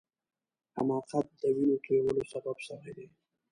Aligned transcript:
حماقت 0.75 1.25
د 1.41 1.43
وینو 1.55 1.77
تویولو 1.83 2.23
سبب 2.33 2.57
سوی 2.67 2.91
دی. 2.97 3.07